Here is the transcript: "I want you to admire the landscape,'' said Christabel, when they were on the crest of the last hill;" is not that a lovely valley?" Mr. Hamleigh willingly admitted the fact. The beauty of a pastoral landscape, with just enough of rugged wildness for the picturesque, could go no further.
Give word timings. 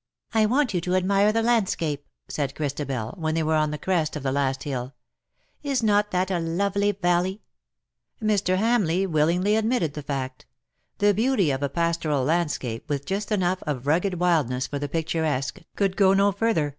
"I 0.34 0.44
want 0.44 0.74
you 0.74 0.80
to 0.80 0.96
admire 0.96 1.30
the 1.30 1.40
landscape,'' 1.40 2.08
said 2.26 2.56
Christabel, 2.56 3.14
when 3.16 3.36
they 3.36 3.44
were 3.44 3.54
on 3.54 3.70
the 3.70 3.78
crest 3.78 4.16
of 4.16 4.24
the 4.24 4.32
last 4.32 4.64
hill;" 4.64 4.92
is 5.72 5.84
not 5.84 6.10
that 6.10 6.32
a 6.32 6.40
lovely 6.40 6.90
valley?" 6.90 7.42
Mr. 8.20 8.56
Hamleigh 8.58 9.06
willingly 9.08 9.54
admitted 9.54 9.94
the 9.94 10.02
fact. 10.02 10.46
The 10.98 11.14
beauty 11.14 11.52
of 11.52 11.62
a 11.62 11.68
pastoral 11.68 12.24
landscape, 12.24 12.88
with 12.88 13.06
just 13.06 13.30
enough 13.30 13.62
of 13.62 13.86
rugged 13.86 14.14
wildness 14.14 14.66
for 14.66 14.80
the 14.80 14.88
picturesque, 14.88 15.60
could 15.76 15.96
go 15.96 16.12
no 16.12 16.32
further. 16.32 16.76